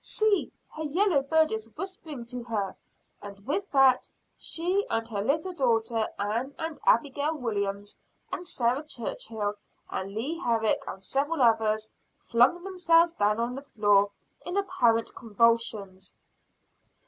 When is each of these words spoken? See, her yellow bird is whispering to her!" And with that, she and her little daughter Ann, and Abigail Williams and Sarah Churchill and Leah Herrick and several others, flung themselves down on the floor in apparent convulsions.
See, 0.03 0.51
her 0.75 0.81
yellow 0.81 1.21
bird 1.21 1.51
is 1.51 1.69
whispering 1.77 2.25
to 2.25 2.41
her!" 2.45 2.75
And 3.21 3.45
with 3.45 3.69
that, 3.69 4.09
she 4.35 4.83
and 4.89 5.07
her 5.07 5.21
little 5.21 5.53
daughter 5.53 6.07
Ann, 6.17 6.55
and 6.57 6.81
Abigail 6.87 7.37
Williams 7.37 7.99
and 8.31 8.47
Sarah 8.47 8.81
Churchill 8.83 9.53
and 9.91 10.11
Leah 10.11 10.41
Herrick 10.41 10.81
and 10.87 11.03
several 11.03 11.43
others, 11.43 11.91
flung 12.17 12.63
themselves 12.63 13.11
down 13.11 13.39
on 13.39 13.53
the 13.53 13.61
floor 13.61 14.09
in 14.43 14.57
apparent 14.57 15.13
convulsions. 15.13 16.17